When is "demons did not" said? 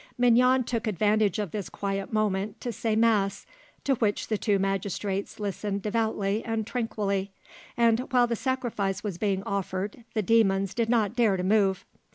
10.23-11.15